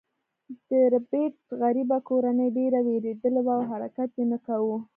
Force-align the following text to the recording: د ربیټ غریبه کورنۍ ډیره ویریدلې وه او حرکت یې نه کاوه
د 0.67 0.69
ربیټ 0.93 1.35
غریبه 1.61 1.97
کورنۍ 2.09 2.49
ډیره 2.57 2.79
ویریدلې 2.87 3.41
وه 3.43 3.53
او 3.57 3.61
حرکت 3.71 4.09
یې 4.19 4.25
نه 4.31 4.37
کاوه 4.45 4.77